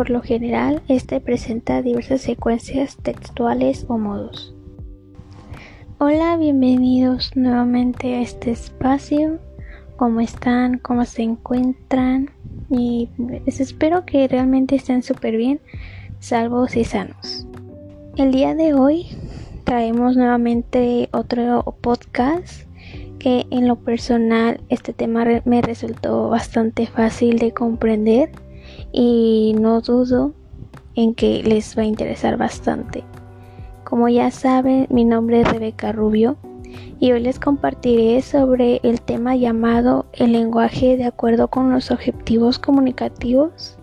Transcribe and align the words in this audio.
Por 0.00 0.08
lo 0.08 0.22
general, 0.22 0.80
este 0.88 1.20
presenta 1.20 1.82
diversas 1.82 2.22
secuencias 2.22 2.96
textuales 3.02 3.84
o 3.86 3.98
modos. 3.98 4.54
Hola, 5.98 6.38
bienvenidos 6.38 7.36
nuevamente 7.36 8.14
a 8.14 8.22
este 8.22 8.50
espacio. 8.50 9.38
¿Cómo 9.98 10.20
están? 10.22 10.78
¿Cómo 10.78 11.04
se 11.04 11.20
encuentran? 11.20 12.30
Y 12.70 13.10
pues 13.44 13.60
espero 13.60 14.06
que 14.06 14.26
realmente 14.26 14.74
estén 14.74 15.02
súper 15.02 15.36
bien, 15.36 15.60
salvos 16.18 16.76
y 16.76 16.84
sanos. 16.84 17.46
El 18.16 18.32
día 18.32 18.54
de 18.54 18.72
hoy 18.72 19.06
traemos 19.64 20.16
nuevamente 20.16 21.10
otro 21.12 21.76
podcast 21.82 22.62
que 23.18 23.44
en 23.50 23.68
lo 23.68 23.76
personal 23.76 24.62
este 24.70 24.94
tema 24.94 25.26
me 25.44 25.60
resultó 25.60 26.30
bastante 26.30 26.86
fácil 26.86 27.38
de 27.38 27.52
comprender 27.52 28.30
y 28.92 29.54
no 29.58 29.80
dudo 29.80 30.32
en 30.94 31.14
que 31.14 31.42
les 31.42 31.76
va 31.76 31.82
a 31.82 31.86
interesar 31.86 32.36
bastante. 32.36 33.04
Como 33.84 34.08
ya 34.08 34.30
saben, 34.30 34.86
mi 34.90 35.04
nombre 35.04 35.40
es 35.40 35.50
Rebeca 35.50 35.92
Rubio 35.92 36.36
y 37.00 37.12
hoy 37.12 37.20
les 37.20 37.38
compartiré 37.38 38.20
sobre 38.22 38.80
el 38.82 39.00
tema 39.00 39.34
llamado 39.34 40.06
el 40.12 40.32
lenguaje 40.32 40.96
de 40.96 41.04
acuerdo 41.04 41.48
con 41.48 41.72
los 41.72 41.90
objetivos 41.90 42.58
comunicativos, 42.58 43.76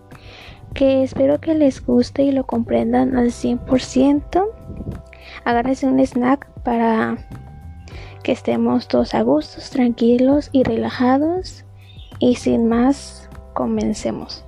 que 0.74 1.02
espero 1.02 1.40
que 1.40 1.54
les 1.54 1.84
guste 1.84 2.22
y 2.22 2.32
lo 2.32 2.46
comprendan 2.46 3.16
al 3.16 3.32
100%. 3.32 4.46
Agárrense 5.44 5.86
un 5.86 5.98
snack 5.98 6.48
para 6.62 7.18
que 8.22 8.32
estemos 8.32 8.88
todos 8.88 9.14
a 9.14 9.22
gustos, 9.22 9.70
tranquilos 9.70 10.50
y 10.52 10.62
relajados. 10.62 11.64
Y 12.20 12.36
sin 12.36 12.68
más, 12.68 13.28
comencemos. 13.54 14.44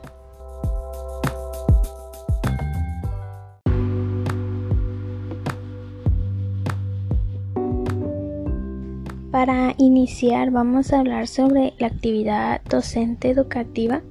Para 9.30 9.74
iniciar 9.78 10.50
vamos 10.50 10.92
a 10.92 10.98
hablar 10.98 11.28
sobre 11.28 11.74
la 11.78 11.86
actividad 11.86 12.60
docente 12.68 13.30
educativa, 13.30 14.02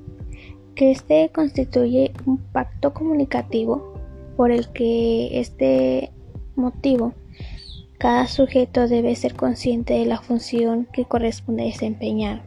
que 0.75 0.91
este 0.91 1.29
constituye 1.33 2.13
un 2.25 2.37
pacto 2.37 2.93
comunicativo 2.93 3.93
por 4.37 4.51
el 4.51 4.69
que 4.69 5.41
este 5.41 6.11
motivo 6.55 7.13
cada 7.97 8.27
sujeto 8.27 8.87
debe 8.87 9.13
ser 9.15 9.35
consciente 9.35 9.95
de 9.95 10.05
la 10.05 10.21
función 10.21 10.87
que 10.93 11.03
corresponde 11.03 11.65
desempeñar, 11.65 12.45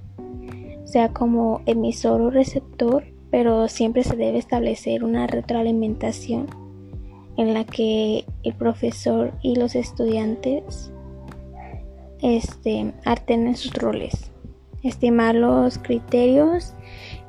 sea 0.84 1.12
como 1.12 1.60
emisor 1.66 2.22
o 2.22 2.30
receptor, 2.30 3.04
pero 3.30 3.68
siempre 3.68 4.02
se 4.02 4.16
debe 4.16 4.38
establecer 4.38 5.04
una 5.04 5.26
retroalimentación 5.26 6.46
en 7.36 7.52
la 7.52 7.64
que 7.64 8.24
el 8.44 8.54
profesor 8.54 9.34
y 9.42 9.56
los 9.56 9.74
estudiantes 9.74 10.90
este, 12.22 12.94
en 13.26 13.56
sus 13.56 13.74
roles, 13.74 14.30
estimar 14.82 15.34
los 15.34 15.78
criterios 15.78 16.74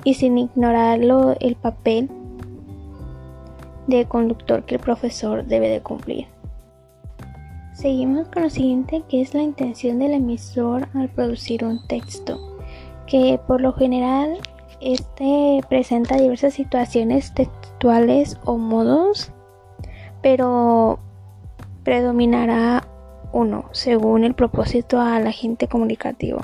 y 0.04 0.14
sin 0.14 0.38
ignorarlo 0.38 1.36
el 1.40 1.56
papel 1.56 2.10
de 3.88 4.06
conductor 4.06 4.66
que 4.66 4.76
el 4.76 4.82
profesor 4.82 5.46
debe 5.46 5.70
de 5.70 5.82
cumplir. 5.82 6.28
Seguimos 7.74 8.28
con 8.30 8.44
lo 8.44 8.50
siguiente 8.50 9.04
que 9.10 9.22
es 9.22 9.34
la 9.34 9.42
intención 9.42 10.00
del 10.00 10.14
emisor 10.14 10.88
al 10.94 11.10
producir 11.10 11.66
un 11.66 11.86
texto, 11.88 12.40
que 13.08 13.40
por 13.48 13.62
lo 13.62 13.74
general 13.74 14.38
este 14.80 15.62
presenta 15.70 16.18
diversas 16.18 16.54
situaciones 16.54 17.34
textuales 17.34 18.38
o 18.46 18.58
modos, 18.58 19.32
pero 20.22 21.00
predominará 21.84 22.83
uno 23.34 23.66
según 23.72 24.24
el 24.24 24.36
propósito 24.36 25.02
al 25.02 25.28
agente 25.28 25.68
comunicativo. 25.68 26.40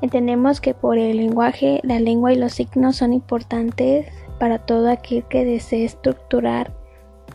Entendemos 0.00 0.60
que 0.60 0.74
por 0.74 0.98
el 0.98 1.18
lenguaje, 1.18 1.80
la 1.84 2.00
lengua 2.00 2.32
y 2.32 2.36
los 2.36 2.54
signos 2.54 2.96
son 2.96 3.12
importantes 3.12 4.06
para 4.40 4.58
todo 4.58 4.90
aquel 4.90 5.22
que 5.28 5.44
desee 5.44 5.84
estructurar 5.84 6.72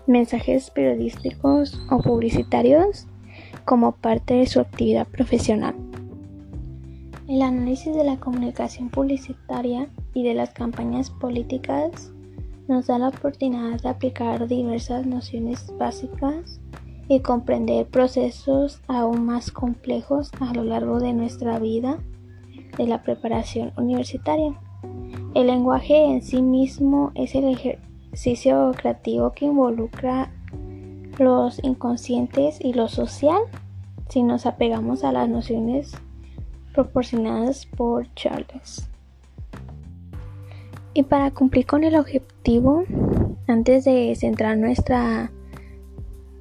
mensajes 0.07 0.69
periodísticos 0.71 1.79
o 1.89 2.01
publicitarios 2.01 3.07
como 3.63 3.93
parte 3.93 4.33
de 4.33 4.47
su 4.47 4.59
actividad 4.59 5.07
profesional. 5.07 5.75
El 7.27 7.41
análisis 7.41 7.93
de 7.93 8.03
la 8.03 8.17
comunicación 8.17 8.89
publicitaria 8.89 9.89
y 10.13 10.23
de 10.23 10.33
las 10.33 10.51
campañas 10.51 11.09
políticas 11.09 12.11
nos 12.67 12.87
da 12.87 12.99
la 12.99 13.09
oportunidad 13.09 13.81
de 13.81 13.89
aplicar 13.89 14.47
diversas 14.47 15.05
nociones 15.05 15.73
básicas 15.77 16.59
y 17.07 17.21
comprender 17.21 17.87
procesos 17.87 18.81
aún 18.87 19.25
más 19.25 19.51
complejos 19.51 20.31
a 20.39 20.53
lo 20.53 20.63
largo 20.63 20.99
de 20.99 21.13
nuestra 21.13 21.59
vida 21.59 21.97
de 22.77 22.87
la 22.87 23.03
preparación 23.03 23.71
universitaria. 23.77 24.59
El 25.33 25.47
lenguaje 25.47 26.05
en 26.05 26.21
sí 26.21 26.41
mismo 26.41 27.11
es 27.15 27.35
el 27.35 27.45
ejercicio 27.45 28.71
creativo 28.75 29.31
que 29.31 29.45
involucra 29.45 30.31
los 31.17 31.63
inconscientes 31.63 32.59
y 32.61 32.73
lo 32.73 32.87
social 32.87 33.41
si 34.09 34.23
nos 34.23 34.45
apegamos 34.45 35.03
a 35.03 35.11
las 35.11 35.27
nociones 35.29 35.93
proporcionadas 36.73 37.65
por 37.65 38.13
Charles. 38.13 38.89
Y 40.93 41.03
para 41.03 41.31
cumplir 41.31 41.65
con 41.65 41.83
el 41.83 41.95
objetivo, 41.95 42.83
antes 43.47 43.85
de 43.85 44.15
centrar 44.15 44.57
nuestra 44.57 45.31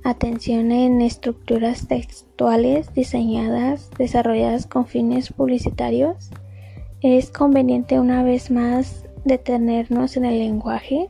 atención 0.08 0.70
en 0.70 1.02
estructuras 1.02 1.88
textuales 1.88 2.94
diseñadas, 2.94 3.90
desarrolladas 3.98 4.66
con 4.66 4.86
fines 4.86 5.32
publicitarios, 5.32 6.30
es 7.02 7.30
conveniente 7.30 7.98
una 7.98 8.22
vez 8.22 8.50
más 8.50 9.04
detenernos 9.24 10.16
en 10.16 10.24
el 10.24 10.38
lenguaje, 10.38 11.08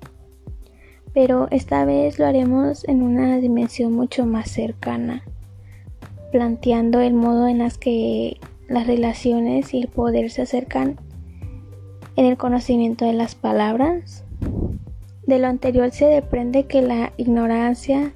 pero 1.12 1.47
esta 1.51 1.85
vez 1.85 2.19
lo 2.19 2.27
haremos 2.27 2.89
en 2.89 3.03
una 3.03 3.39
dimensión 3.39 3.93
mucho 3.93 4.25
más 4.25 4.51
cercana, 4.51 5.23
planteando 6.33 7.01
el 7.01 7.12
modo 7.12 7.49
en 7.49 7.59
las 7.59 7.77
que 7.77 8.39
las 8.67 8.87
relaciones 8.87 9.75
y 9.75 9.83
el 9.83 9.89
poder 9.89 10.31
se 10.31 10.43
acercan 10.43 10.99
en 12.17 12.25
el 12.25 12.39
conocimiento 12.39 13.05
de 13.05 13.12
las 13.12 13.35
palabras. 13.35 14.25
De 15.27 15.39
lo 15.39 15.49
anterior 15.49 15.91
se 15.91 16.06
deprende 16.06 16.65
que 16.65 16.81
la 16.81 17.12
ignorancia 17.17 18.15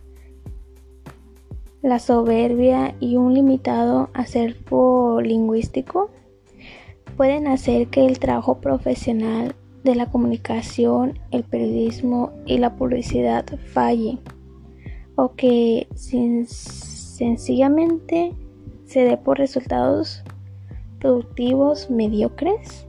la 1.83 1.99
soberbia 1.99 2.95
y 3.01 3.17
un 3.17 3.35
limitado 3.35 4.11
acervo 4.13 5.21
lingüístico 5.23 6.11
pueden 7.17 7.47
hacer 7.47 7.89
que 7.89 8.05
el 8.07 8.19
trabajo 8.19 8.61
profesional 8.61 9.55
de 9.83 9.95
la 9.95 10.11
comunicación, 10.11 11.19
el 11.31 11.45
periodismo 11.45 12.33
y 12.45 12.59
la 12.59 12.77
publicidad 12.77 13.47
falle 13.73 14.19
o 15.17 15.35
que 15.35 15.87
sencillamente 16.47 18.35
se 18.85 19.05
dé 19.05 19.17
por 19.17 19.39
resultados 19.39 20.23
productivos 20.99 21.91
mediocres 21.91 22.87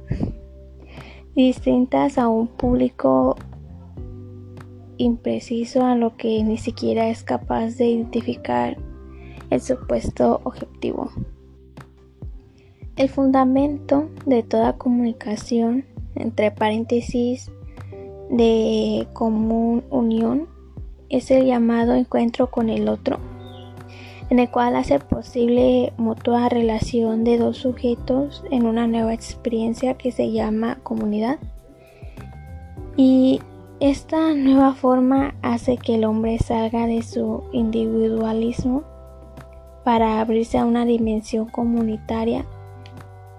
distintas 1.36 2.18
a 2.18 2.28
un 2.28 2.48
público 2.48 3.38
impreciso 5.02 5.86
a 5.86 5.96
lo 5.96 6.16
que 6.16 6.44
ni 6.44 6.58
siquiera 6.58 7.10
es 7.10 7.24
capaz 7.24 7.78
de 7.78 7.88
identificar 7.88 8.78
el 9.50 9.62
supuesto 9.62 10.42
objetivo. 10.44 11.12
El 12.96 13.10
fundamento 13.10 14.10
de 14.26 14.44
toda 14.44 14.78
comunicación, 14.78 15.86
entre 16.16 16.52
paréntesis, 16.52 17.52
de 18.30 19.08
común 19.14 19.84
unión, 19.90 20.48
es 21.10 21.32
el 21.32 21.46
llamado 21.46 21.96
encuentro 21.96 22.50
con 22.52 22.70
el 22.70 22.88
otro, 22.88 23.20
en 24.30 24.40
el 24.40 24.50
cual 24.50 24.76
hace 24.76 25.00
posible 25.00 25.92
mutua 25.98 26.48
relación 26.48 27.26
de 27.26 27.38
dos 27.38 27.58
sujetos 27.58 28.44
en 28.50 28.66
una 28.66 28.88
nueva 28.88 29.14
experiencia 29.14 29.96
que 29.96 30.12
se 30.12 30.32
llama 30.32 30.80
comunidad. 30.84 31.40
Y 32.96 33.42
esta 33.82 34.36
nueva 34.36 34.76
forma 34.76 35.34
hace 35.42 35.76
que 35.76 35.96
el 35.96 36.06
hombre 36.06 36.38
salga 36.38 36.86
de 36.86 37.02
su 37.02 37.44
individualismo 37.52 38.84
para 39.84 40.22
abrirse 40.22 40.60
a 40.60 40.66
una 40.66 40.86
dimensión 40.86 41.48
comunitaria 41.48 42.46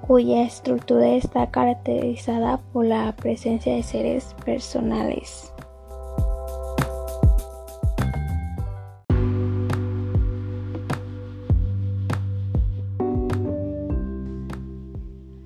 cuya 0.00 0.42
estructura 0.42 1.10
está 1.10 1.52
caracterizada 1.52 2.60
por 2.72 2.86
la 2.86 3.12
presencia 3.12 3.76
de 3.76 3.84
seres 3.84 4.34
personales. 4.44 5.51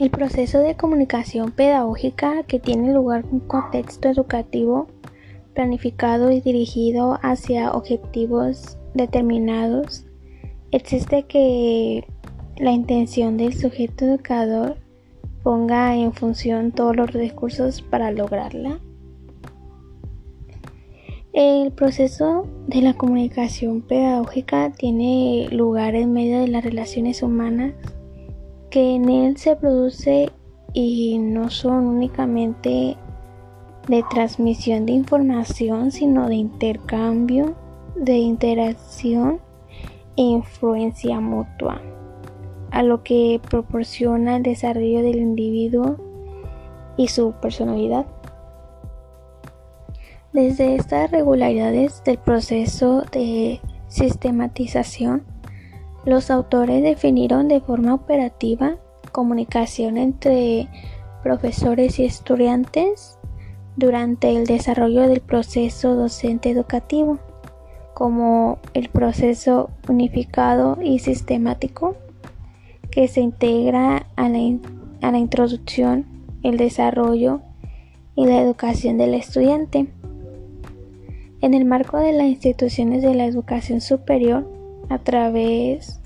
El 0.07 0.13
proceso 0.13 0.61
de 0.61 0.77
comunicación 0.77 1.51
pedagógica 1.51 2.45
que 2.45 2.61
tiene 2.61 2.95
lugar 2.95 3.25
en 3.25 3.33
un 3.33 3.41
contexto 3.41 4.09
educativo 4.09 4.87
planificado 5.53 6.31
y 6.31 6.41
dirigido 6.41 7.19
hacia 7.23 7.73
objetivos 7.73 8.79
determinados, 8.95 10.07
existe 10.71 11.25
que 11.25 12.07
la 12.57 12.71
intención 12.71 13.37
del 13.37 13.55
sujeto 13.55 14.05
educador 14.05 14.77
ponga 15.43 15.97
en 15.97 16.13
función 16.13 16.71
todos 16.71 16.95
los 16.95 17.13
recursos 17.13 17.83
para 17.83 18.13
lograrla. 18.13 18.79
El 21.33 21.73
proceso 21.73 22.47
de 22.69 22.81
la 22.81 22.95
comunicación 22.95 23.83
pedagógica 23.83 24.71
tiene 24.71 25.49
lugar 25.51 25.97
en 25.97 26.13
medio 26.13 26.39
de 26.39 26.47
las 26.47 26.63
relaciones 26.63 27.25
humanas 27.25 27.75
que 28.77 28.95
en 28.95 29.09
él 29.09 29.39
se 29.39 29.57
produce 29.57 30.31
y 30.75 31.17
no 31.17 31.49
son 31.49 31.87
únicamente 31.87 32.99
de 33.89 34.05
transmisión 34.11 34.85
de 34.85 34.93
información, 34.93 35.91
sino 35.91 36.29
de 36.29 36.35
intercambio, 36.35 37.55
de 37.95 38.19
interacción 38.19 39.41
e 40.19 40.25
influencia 40.25 41.21
mutua, 41.21 41.81
a 42.71 42.83
lo 42.83 43.03
que 43.03 43.41
proporciona 43.49 44.37
el 44.37 44.43
desarrollo 44.43 45.03
del 45.03 45.21
individuo 45.23 45.97
y 46.99 47.09
su 47.09 47.33
personalidad. 47.41 48.05
Desde 50.35 50.75
estas 50.75 51.11
regularidades 51.11 52.05
del 52.05 52.19
proceso 52.19 53.05
de 53.11 53.59
sistematización, 53.89 55.23
los 56.07 56.31
autores 56.31 56.83
definieron 56.83 57.49
de 57.49 57.61
forma 57.61 57.93
operativa 57.93 58.79
comunicación 59.11 59.99
entre 59.99 60.69
profesores 61.23 61.99
y 61.99 62.05
estudiantes 62.05 63.19
durante 63.77 64.37
el 64.37 64.47
desarrollo 64.47 65.09
del 65.09 65.21
proceso 65.21 65.95
docente 65.95 66.51
educativo, 66.51 67.19
como 67.95 68.59
el 68.73 68.89
proceso 68.89 69.71
unificado 69.89 70.79
y 70.83 71.01
sistemático 71.01 71.97
que 72.91 73.09
se 73.09 73.21
integra 73.21 74.07
a 74.17 74.29
la, 74.29 75.19
introducción, 75.19 76.07
el 76.43 76.57
desarrollo 76.57 77.41
y 78.15 78.27
la 78.27 78.41
educación 78.41 78.97
del 78.97 79.15
estudiante. 79.15 79.89
En 81.43 81.53
el 81.53 81.65
marco 81.65 81.99
de 81.99 82.13
las 82.13 82.27
instituciones 82.27 83.03
de 83.03 83.15
la 83.15 83.27
educación 83.27 83.81
superior, 83.81 84.56
a 84.89 84.99
través 84.99 86.01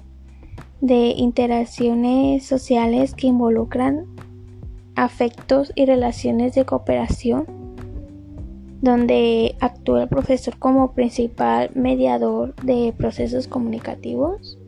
de 0.81 1.15
interacciones 1.17 2.47
sociales 2.47 3.15
que 3.15 3.27
involucran 3.27 4.07
afectos 4.97 5.73
y 5.75 5.87
relaciones 5.87 6.55
de 6.55 6.65
cooperación, 6.65 7.47
donde 8.81 9.57
actúa 9.61 10.05
el 10.05 10.09
profesor 10.09 10.59
como 10.59 10.93
principal 10.93 11.71
mediador 11.75 12.55
de 12.57 12.95
procesos 12.97 13.47
comunicativos. 13.47 14.59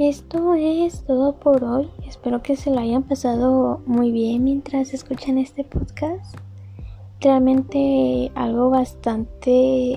Esto 0.00 0.54
es 0.54 1.04
todo 1.04 1.34
por 1.34 1.62
hoy. 1.62 1.90
Espero 2.08 2.40
que 2.40 2.56
se 2.56 2.70
lo 2.70 2.80
hayan 2.80 3.02
pasado 3.02 3.82
muy 3.84 4.10
bien 4.10 4.44
mientras 4.44 4.94
escuchan 4.94 5.36
este 5.36 5.62
podcast. 5.62 6.38
Realmente 7.20 8.32
algo 8.34 8.70
bastante 8.70 9.96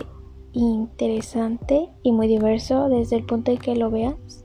interesante 0.52 1.88
y 2.04 2.12
muy 2.12 2.28
diverso 2.28 2.90
desde 2.90 3.16
el 3.16 3.24
punto 3.24 3.52
de 3.52 3.60
que 3.60 3.78
lo 3.78 3.92
veas. 3.92 4.44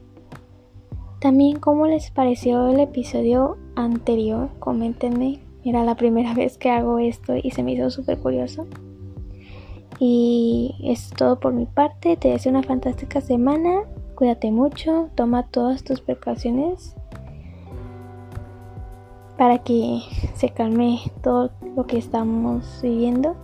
También 1.21 1.59
cómo 1.59 1.89
les 1.89 2.13
pareció 2.13 2.69
el 2.69 2.79
episodio 2.79 3.57
anterior, 3.75 4.51
coméntenme. 4.61 5.41
Era 5.65 5.83
la 5.83 5.97
primera 5.97 6.35
vez 6.37 6.57
que 6.57 6.71
hago 6.71 7.01
esto 7.01 7.35
y 7.35 7.51
se 7.51 7.65
me 7.65 7.73
hizo 7.73 7.91
súper 7.91 8.17
curioso. 8.21 8.69
Y 9.99 10.77
es 10.85 11.11
todo 11.11 11.41
por 11.41 11.53
mi 11.53 11.67
parte. 11.67 12.17
Te 12.17 12.29
deseo 12.29 12.51
una 12.51 12.63
fantástica 12.63 13.21
semana. 13.21 13.81
Cuídate 14.19 14.51
mucho, 14.51 15.11
toma 15.15 15.45
todas 15.45 15.85
tus 15.85 16.01
precauciones 16.01 16.97
para 19.37 19.59
que 19.59 20.01
se 20.35 20.51
calme 20.51 20.99
todo 21.23 21.53
lo 21.77 21.87
que 21.87 21.99
estamos 21.99 22.81
viviendo. 22.83 23.37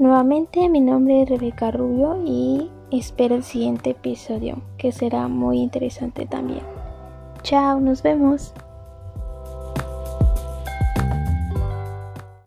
Nuevamente 0.00 0.68
mi 0.68 0.80
nombre 0.80 1.22
es 1.22 1.28
Rebeca 1.28 1.70
Rubio 1.70 2.24
y 2.26 2.72
espero 2.90 3.36
el 3.36 3.44
siguiente 3.44 3.90
episodio 3.90 4.60
que 4.78 4.90
será 4.90 5.28
muy 5.28 5.60
interesante 5.60 6.26
también. 6.26 6.64
Chao, 7.44 7.78
nos 7.78 8.02
vemos. 8.02 8.52